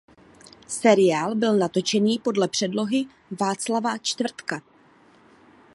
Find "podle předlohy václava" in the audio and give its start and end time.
2.19-3.97